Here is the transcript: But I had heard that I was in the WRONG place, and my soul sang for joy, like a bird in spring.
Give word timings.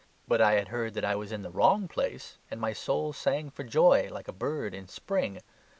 But 0.27 0.41
I 0.41 0.53
had 0.53 0.69
heard 0.69 0.95
that 0.95 1.05
I 1.05 1.13
was 1.15 1.31
in 1.31 1.43
the 1.43 1.51
WRONG 1.51 1.87
place, 1.87 2.39
and 2.49 2.59
my 2.59 2.73
soul 2.73 3.13
sang 3.13 3.51
for 3.51 3.63
joy, 3.63 4.09
like 4.11 4.27
a 4.27 4.33
bird 4.33 4.73
in 4.73 4.87
spring. 4.87 5.39